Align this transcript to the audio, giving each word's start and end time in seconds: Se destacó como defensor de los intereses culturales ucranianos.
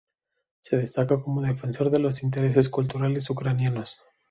Se 0.61 0.77
destacó 0.77 1.21
como 1.23 1.43
defensor 1.43 1.91
de 1.91 1.99
los 1.99 2.23
intereses 2.23 2.69
culturales 2.69 3.29
ucranianos. 3.29 4.01